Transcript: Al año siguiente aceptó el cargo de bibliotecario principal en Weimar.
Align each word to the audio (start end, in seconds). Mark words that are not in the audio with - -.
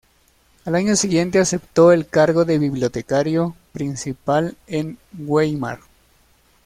Al 0.65 0.73
año 0.73 0.95
siguiente 0.95 1.37
aceptó 1.37 1.91
el 1.91 2.07
cargo 2.07 2.43
de 2.43 2.57
bibliotecario 2.57 3.55
principal 3.71 4.57
en 4.65 4.97
Weimar. 5.15 5.81